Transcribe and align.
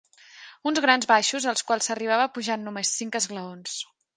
Uns 0.69 0.81
grans 0.85 1.05
baixos, 1.11 1.47
als 1.53 1.65
quals 1.69 1.91
s'arribava 1.91 2.27
pujant 2.39 2.67
només 2.71 2.97
cinc 3.03 3.21
esglaons. 3.25 3.79